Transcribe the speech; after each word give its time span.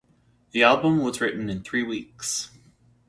The 0.49 0.63
album 0.63 1.03
was 1.03 1.21
written 1.21 1.47
in 1.47 1.61
three 1.61 1.83
weeks. 1.83 2.49